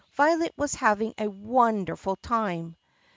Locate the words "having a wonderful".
0.73-2.15